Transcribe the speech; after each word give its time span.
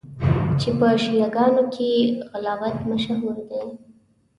چي 0.59 0.69
په 0.79 0.87
شیعه 1.03 1.29
ګانو 1.35 1.63
کي 1.73 1.89
په 2.09 2.23
غُلات 2.43 2.77
مشهور 2.89 3.35
دي. 3.49 3.63